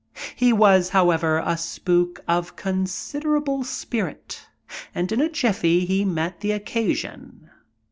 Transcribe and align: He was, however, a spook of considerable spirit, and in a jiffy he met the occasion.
He 0.35 0.51
was, 0.51 0.89
however, 0.89 1.37
a 1.45 1.55
spook 1.55 2.21
of 2.27 2.55
considerable 2.55 3.63
spirit, 3.63 4.47
and 4.95 5.11
in 5.11 5.21
a 5.21 5.29
jiffy 5.29 5.85
he 5.85 6.05
met 6.05 6.39
the 6.39 6.53
occasion. 6.53 7.51